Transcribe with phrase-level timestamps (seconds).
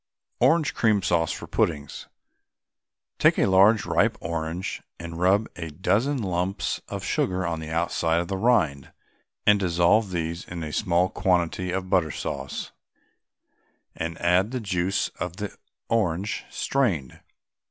[0.39, 2.07] ORANGE CREAM SAUCE FOR PUDDINGS.
[3.19, 8.19] Take a large ripe orange and rub a dozen lumps of sugar on the outside
[8.19, 8.93] of the rind
[9.45, 12.71] and dissolve these in a small quantity of butter sauce,
[13.95, 15.55] and add the juice of the
[15.87, 17.19] orange, strained.